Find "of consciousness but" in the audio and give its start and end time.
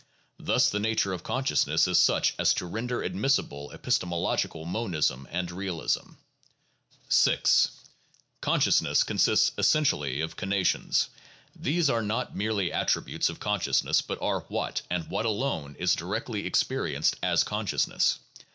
13.29-14.19